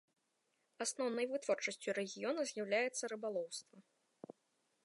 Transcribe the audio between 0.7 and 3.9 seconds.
Асноўнай вытворчасцю рэгіёна з'яўляецца рыбалоўства.